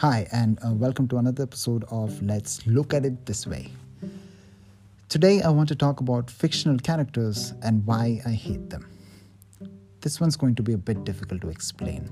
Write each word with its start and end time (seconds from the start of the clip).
Hi, 0.00 0.26
and 0.32 0.58
uh, 0.64 0.72
welcome 0.72 1.08
to 1.08 1.18
another 1.18 1.42
episode 1.42 1.84
of 1.90 2.22
Let's 2.22 2.66
Look 2.66 2.94
at 2.94 3.04
It 3.04 3.26
This 3.26 3.46
Way. 3.46 3.70
Today, 5.10 5.42
I 5.42 5.50
want 5.50 5.68
to 5.68 5.74
talk 5.74 6.00
about 6.00 6.30
fictional 6.30 6.78
characters 6.78 7.52
and 7.62 7.84
why 7.84 8.22
I 8.24 8.30
hate 8.30 8.70
them. 8.70 8.88
This 10.00 10.18
one's 10.18 10.36
going 10.36 10.54
to 10.54 10.62
be 10.62 10.72
a 10.72 10.78
bit 10.78 11.04
difficult 11.04 11.42
to 11.42 11.50
explain. 11.50 12.08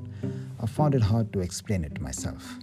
I 0.63 0.67
found 0.67 0.97
it 0.97 1.01
hard 1.01 1.33
to 1.33 1.41
explain 1.41 1.83
it 1.83 1.99
myself. 1.99 2.57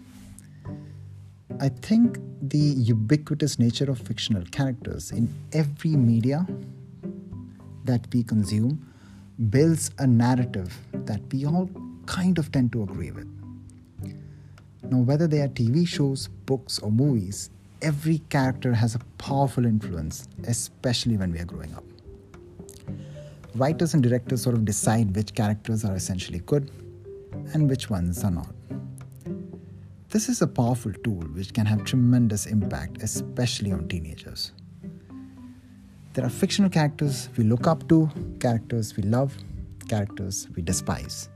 I 1.60 1.70
think 1.70 2.20
the 2.44 2.60
ubiquitous 2.60 3.58
nature 3.58 3.90
of 3.90 3.98
fictional 3.98 4.44
characters 4.52 5.10
in 5.10 5.34
every 5.54 5.96
media 5.96 6.46
that 7.86 8.06
we 8.14 8.22
consume 8.22 8.94
builds 9.50 9.90
a 9.98 10.06
narrative 10.06 10.78
that 10.94 11.22
we 11.34 11.48
all 11.48 11.68
kind 12.06 12.38
of 12.38 12.52
tend 12.52 12.72
to 12.74 12.84
agree 12.84 13.10
with. 13.10 13.35
Now, 14.96 15.02
whether 15.02 15.28
they 15.28 15.42
are 15.42 15.50
TV 15.50 15.86
shows, 15.86 16.30
books, 16.46 16.80
or 16.80 16.90
movies, 16.90 17.50
every 17.82 18.20
character 18.30 18.72
has 18.74 18.96
a 18.96 19.00
powerful 19.18 19.66
influence, 19.66 20.30
especially 20.48 21.18
when 21.18 21.34
we 21.34 21.40
are 21.40 21.46
growing 21.46 21.76
up. 21.76 21.84
Writers 23.56 23.94
and 23.94 24.02
directors 24.02 24.44
sort 24.44 24.56
of 24.56 24.64
decide 24.64 25.14
which 25.14 25.34
characters 25.34 25.84
are 25.84 25.98
essentially 25.98 26.40
good 26.46 26.72
and 27.54 27.70
which 27.70 27.90
ones 27.90 28.24
are 28.24 28.32
not. 28.32 28.56
This 30.12 30.30
is 30.30 30.42
a 30.42 30.48
powerful 30.48 30.94
tool 31.04 31.26
which 31.34 31.54
can 31.54 31.66
have 31.66 31.84
tremendous 31.84 32.46
impact, 32.46 33.04
especially 33.04 33.74
on 33.74 33.90
teenagers. 33.90 34.54
There 36.14 36.26
are 36.26 36.30
fictional 36.30 36.70
characters 36.70 37.28
we 37.36 37.44
look 37.44 37.68
up 37.68 37.90
to, 37.90 38.10
characters 38.40 38.96
we 38.96 39.04
love, 39.04 39.36
characters 39.90 40.48
we 40.56 40.62
despise. 40.62 41.28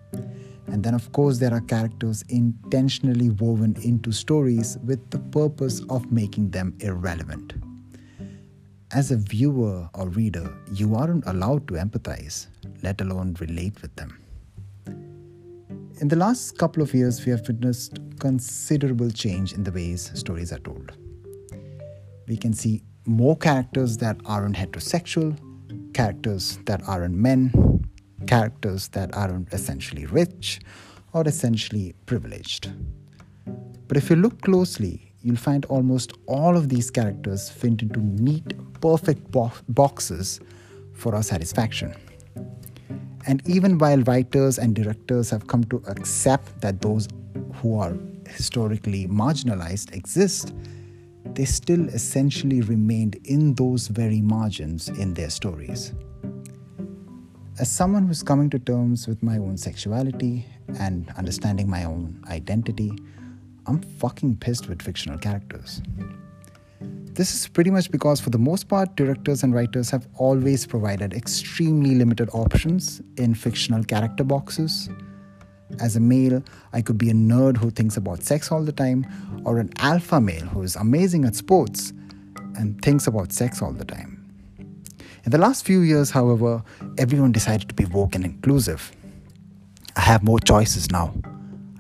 And 0.72 0.84
then, 0.84 0.94
of 0.94 1.12
course, 1.12 1.40
there 1.40 1.54
are 1.54 1.62
characters 1.62 2.24
intentionally 2.30 3.30
woven 3.32 3.76
into 3.84 4.12
stories 4.12 4.78
with 4.86 5.10
the 5.10 5.20
purpose 5.20 5.82
of 5.90 6.12
making 6.12 6.52
them 6.52 6.76
irrelevant. 6.80 7.54
As 8.92 9.12
a 9.12 9.18
viewer 9.18 9.90
or 9.94 10.10
reader, 10.10 10.52
you 10.72 10.96
aren't 10.96 11.26
allowed 11.28 11.68
to 11.68 11.76
empathize, 11.76 12.48
let 12.82 13.02
alone 13.02 13.36
relate 13.40 13.82
with 13.82 13.96
them. 13.96 14.18
In 16.02 16.08
the 16.08 16.16
last 16.16 16.58
couple 16.58 16.82
of 16.82 16.94
years, 16.94 17.26
we 17.26 17.32
have 17.32 17.46
witnessed 17.48 18.00
considerable 18.20 19.12
change 19.12 19.54
in 19.54 19.64
the 19.64 19.72
ways 19.72 20.12
stories 20.14 20.54
are 20.54 20.60
told. 20.60 20.94
We 22.28 22.38
can 22.38 22.54
see 22.54 22.84
more 23.06 23.36
characters 23.36 23.98
that 23.98 24.18
aren't 24.26 24.56
heterosexual, 24.56 25.38
characters 25.94 26.58
that 26.66 26.82
aren't 26.88 27.16
men, 27.16 27.52
characters 28.28 28.90
that 28.90 29.16
aren't 29.16 29.54
essentially 29.54 30.06
rich 30.06 30.60
or 31.14 31.28
essentially 31.28 31.94
privileged. 32.06 32.72
But 33.88 33.98
if 33.98 34.10
you 34.10 34.16
look 34.16 34.42
closely, 34.42 35.12
you'll 35.22 35.36
find 35.36 35.66
almost 35.66 36.14
all 36.28 36.56
of 36.56 36.70
these 36.70 36.92
characters 36.92 37.50
fit 37.50 37.82
into 37.82 38.00
neat, 38.00 38.54
perfect 38.82 39.32
bo- 39.32 39.52
boxes 39.70 40.40
for 40.94 41.16
our 41.16 41.24
satisfaction. 41.24 41.96
And 43.26 43.48
even 43.48 43.78
while 43.78 44.00
writers 44.02 44.58
and 44.60 44.76
directors 44.76 45.30
have 45.30 45.48
come 45.48 45.64
to 45.66 45.84
accept 45.88 46.62
that 46.62 46.82
those 46.82 47.08
who 47.56 47.80
are 47.80 47.94
historically 48.28 49.08
marginalized 49.08 49.94
exist, 49.94 50.54
they 51.34 51.46
still 51.46 51.88
essentially 51.90 52.62
remained 52.62 53.16
in 53.26 53.54
those 53.56 53.88
very 53.88 54.22
margins 54.22 54.90
in 54.90 55.14
their 55.14 55.30
stories. 55.30 55.94
As 57.60 57.70
someone 57.70 58.08
who's 58.08 58.24
coming 58.24 58.50
to 58.52 58.60
terms 58.60 59.06
with 59.06 59.22
my 59.22 59.38
own 59.38 59.58
sexuality 59.58 60.46
and 60.80 61.12
understanding 61.18 61.70
my 61.70 61.84
own 61.84 62.24
identity, 62.30 62.94
I'm 63.68 63.82
fucking 63.82 64.38
pissed 64.38 64.70
with 64.70 64.82
fictional 64.82 65.18
characters. 65.18 65.82
This 66.80 67.34
is 67.34 67.50
pretty 67.50 67.70
much 67.70 67.92
because, 67.92 68.22
for 68.22 68.30
the 68.30 68.38
most 68.38 68.70
part, 68.70 68.96
directors 68.96 69.44
and 69.44 69.54
writers 69.54 69.90
have 69.90 70.08
always 70.16 70.66
provided 70.66 71.12
extremely 71.14 71.96
limited 71.96 72.30
options 72.32 73.02
in 73.18 73.36
fictional 73.36 73.84
character 73.84 74.24
boxes. 74.24 74.90
As 75.82 75.98
a 75.98 76.00
male, 76.00 76.42
I 76.72 76.82
could 76.82 76.98
be 76.98 77.10
a 77.10 77.14
nerd 77.14 77.58
who 77.58 77.72
thinks 77.72 77.98
about 77.98 78.24
sex 78.24 78.54
all 78.54 78.64
the 78.64 78.72
time, 78.72 79.06
or 79.44 79.60
an 79.60 79.72
alpha 79.80 80.22
male 80.22 80.46
who 80.46 80.62
is 80.62 80.78
amazing 80.78 81.26
at 81.26 81.36
sports 81.36 81.92
and 82.56 82.82
thinks 82.82 83.06
about 83.06 83.34
sex 83.34 83.62
all 83.62 83.74
the 83.74 83.84
time. 83.84 84.19
In 85.26 85.32
the 85.32 85.38
last 85.38 85.66
few 85.66 85.82
years, 85.82 86.12
however, 86.12 86.64
everyone 86.98 87.32
decided 87.32 87.68
to 87.70 87.76
be 87.76 87.86
woke 87.86 88.16
and 88.16 88.24
inclusive. 88.24 88.92
I 89.96 90.02
have 90.02 90.24
more 90.24 90.40
choices 90.40 90.92
now. 90.92 91.14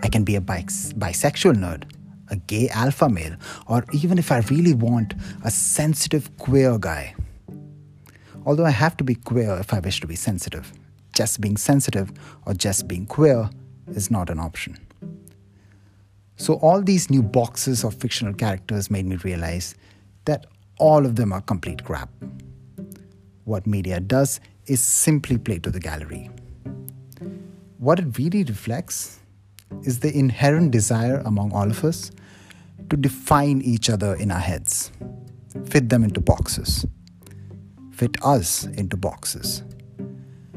I 0.01 0.09
can 0.09 0.23
be 0.23 0.35
a 0.35 0.41
bis- 0.41 0.94
bisexual 0.94 1.55
nerd, 1.55 1.83
a 2.29 2.35
gay 2.35 2.69
alpha 2.69 3.07
male, 3.07 3.35
or 3.67 3.85
even 3.94 4.17
if 4.17 4.31
I 4.31 4.39
really 4.49 4.73
want, 4.73 5.13
a 5.44 5.51
sensitive 5.51 6.35
queer 6.38 6.78
guy. 6.78 7.16
Although 8.45 8.66
I 8.66 8.72
have 8.72 8.97
to 8.97 9.03
be 9.03 9.16
queer 9.16 9.57
if 9.59 9.73
I 9.73 9.79
wish 9.79 10.01
to 10.01 10.07
be 10.07 10.16
sensitive. 10.16 10.73
Just 11.13 11.39
being 11.41 11.57
sensitive 11.57 12.11
or 12.45 12.53
just 12.53 12.88
being 12.88 13.05
queer 13.05 13.49
is 13.88 14.11
not 14.11 14.29
an 14.29 14.39
option. 14.39 14.78
So, 16.35 16.53
all 16.55 16.81
these 16.81 17.09
new 17.09 17.22
boxes 17.22 17.83
of 17.83 17.94
fictional 17.94 18.33
characters 18.33 18.89
made 18.89 19.05
me 19.05 19.17
realize 19.17 19.75
that 20.25 20.45
all 20.78 21.05
of 21.05 21.17
them 21.17 21.33
are 21.33 21.41
complete 21.41 21.83
crap. 21.83 22.09
What 23.49 23.65
media 23.65 23.99
does 23.99 24.39
is 24.67 24.79
simply 24.79 25.39
play 25.39 25.57
to 25.57 25.71
the 25.71 25.79
gallery. 25.79 26.29
What 27.79 27.97
it 27.97 28.15
really 28.19 28.43
reflects 28.43 29.21
is 29.81 30.01
the 30.01 30.15
inherent 30.15 30.69
desire 30.69 31.23
among 31.25 31.51
all 31.51 31.67
of 31.67 31.83
us 31.83 32.11
to 32.91 32.95
define 32.95 33.63
each 33.63 33.89
other 33.89 34.13
in 34.13 34.29
our 34.29 34.39
heads, 34.39 34.91
fit 35.65 35.89
them 35.89 36.03
into 36.03 36.21
boxes, 36.21 36.85
fit 37.91 38.23
us 38.23 38.65
into 38.65 38.95
boxes. 38.95 39.63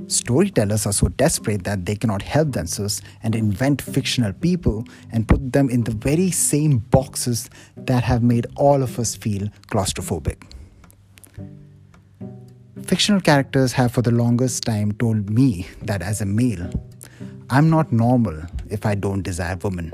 Storytellers 0.07 0.85
are 0.85 0.93
so 0.93 1.09
desperate 1.09 1.65
that 1.65 1.87
they 1.87 1.97
cannot 1.97 2.21
help 2.21 2.53
themselves 2.53 3.01
and 3.23 3.35
invent 3.35 3.81
fictional 3.81 4.35
people 4.35 4.85
and 5.11 5.27
put 5.27 5.55
them 5.55 5.71
in 5.71 5.85
the 5.85 5.93
very 5.93 6.31
same 6.31 6.77
boxes 6.77 7.49
that 7.75 8.05
have 8.05 8.23
made 8.23 8.47
all 8.57 8.83
of 8.83 8.99
us 8.99 9.17
feel 9.17 9.49
claustrophobic. 9.71 10.52
Fictional 12.87 13.21
characters 13.21 13.73
have 13.73 13.93
for 13.93 14.03
the 14.03 14.11
longest 14.11 14.65
time 14.65 14.93
told 14.93 15.31
me 15.31 15.67
that 15.83 16.03
as 16.03 16.21
a 16.21 16.27
male, 16.27 16.71
I'm 17.49 17.71
not 17.71 17.93
normal 17.93 18.43
if 18.71 18.85
I 18.85 18.95
don't 18.95 19.23
desire 19.23 19.57
women. 19.57 19.91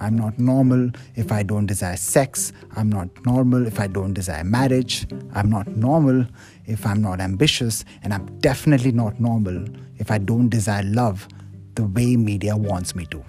I'm 0.00 0.16
not 0.16 0.38
normal 0.38 0.90
if 1.14 1.30
I 1.30 1.42
don't 1.42 1.66
desire 1.66 1.96
sex. 1.96 2.52
I'm 2.74 2.88
not 2.88 3.08
normal 3.24 3.66
if 3.66 3.78
I 3.78 3.86
don't 3.86 4.12
desire 4.12 4.44
marriage. 4.44 5.06
I'm 5.34 5.50
not 5.50 5.68
normal 5.68 6.26
if 6.66 6.84
I'm 6.86 7.00
not 7.00 7.20
ambitious. 7.20 7.84
And 8.02 8.12
I'm 8.12 8.26
definitely 8.40 8.92
not 8.92 9.20
normal 9.20 9.64
if 9.98 10.10
I 10.10 10.18
don't 10.18 10.48
desire 10.48 10.82
love 10.82 11.28
the 11.74 11.84
way 11.84 12.16
media 12.16 12.56
wants 12.56 12.96
me 12.96 13.06
to. 13.06 13.24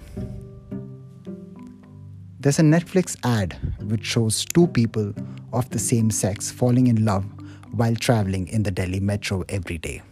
There's 2.40 2.58
a 2.58 2.62
Netflix 2.62 3.16
ad 3.24 3.56
which 3.82 4.04
shows 4.04 4.44
two 4.44 4.66
people 4.68 5.12
of 5.52 5.68
the 5.70 5.78
same 5.78 6.10
sex 6.10 6.50
falling 6.50 6.86
in 6.86 7.04
love 7.04 7.24
while 7.72 7.94
traveling 7.94 8.48
in 8.48 8.62
the 8.62 8.70
Delhi 8.70 9.00
metro 9.00 9.44
every 9.48 9.78
day. 9.78 10.02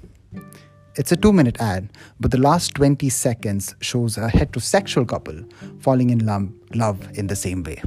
It's 0.96 1.10
a 1.10 1.16
two 1.16 1.32
minute 1.32 1.60
ad, 1.60 1.90
but 2.20 2.30
the 2.30 2.38
last 2.38 2.74
20 2.74 3.08
seconds 3.08 3.74
shows 3.80 4.16
a 4.16 4.28
heterosexual 4.28 5.08
couple 5.08 5.42
falling 5.80 6.10
in 6.10 6.24
love 6.24 7.18
in 7.18 7.26
the 7.26 7.36
same 7.36 7.64
way. 7.64 7.82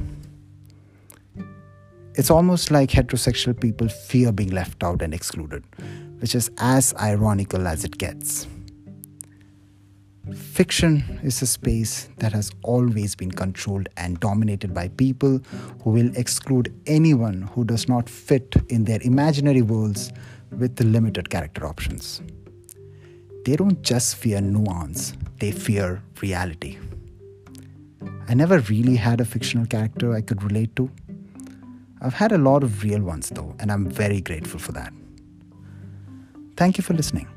It's 2.14 2.30
almost 2.30 2.70
like 2.70 2.90
heterosexual 2.90 3.58
people 3.58 3.88
fear 3.88 4.32
being 4.32 4.50
left 4.50 4.82
out 4.82 5.02
and 5.02 5.14
excluded, 5.14 5.64
which 6.18 6.34
is 6.34 6.50
as 6.58 6.92
ironical 7.00 7.66
as 7.66 7.84
it 7.84 7.96
gets. 7.96 8.46
Fiction 10.58 11.20
is 11.22 11.40
a 11.40 11.46
space 11.46 12.08
that 12.16 12.32
has 12.32 12.50
always 12.64 13.14
been 13.14 13.30
controlled 13.30 13.88
and 13.96 14.18
dominated 14.18 14.74
by 14.74 14.88
people 14.88 15.38
who 15.84 15.90
will 15.90 16.10
exclude 16.16 16.74
anyone 16.84 17.42
who 17.42 17.62
does 17.62 17.88
not 17.88 18.08
fit 18.10 18.56
in 18.68 18.82
their 18.82 18.98
imaginary 19.02 19.62
worlds 19.62 20.12
with 20.50 20.80
limited 20.80 21.30
character 21.30 21.64
options. 21.64 22.20
They 23.44 23.54
don't 23.54 23.80
just 23.82 24.16
fear 24.16 24.40
nuance, 24.40 25.12
they 25.38 25.52
fear 25.52 26.02
reality. 26.20 26.76
I 28.28 28.34
never 28.34 28.58
really 28.58 28.96
had 28.96 29.20
a 29.20 29.24
fictional 29.24 29.64
character 29.64 30.12
I 30.12 30.22
could 30.22 30.42
relate 30.42 30.74
to. 30.74 30.90
I've 32.00 32.14
had 32.14 32.32
a 32.32 32.38
lot 32.38 32.64
of 32.64 32.82
real 32.82 33.02
ones 33.02 33.28
though, 33.28 33.54
and 33.60 33.70
I'm 33.70 33.88
very 33.88 34.20
grateful 34.20 34.58
for 34.58 34.72
that. 34.72 34.92
Thank 36.56 36.78
you 36.78 36.82
for 36.82 36.94
listening. 36.94 37.28